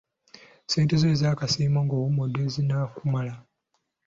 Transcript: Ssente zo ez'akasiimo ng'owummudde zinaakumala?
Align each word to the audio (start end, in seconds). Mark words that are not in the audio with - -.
Ssente 0.63 0.93
zo 1.01 1.07
ez'akasiimo 1.13 1.79
ng'owummudde 1.83 2.43
zinaakumala? 2.53 3.33